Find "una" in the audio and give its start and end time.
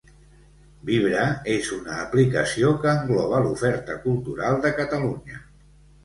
1.75-1.97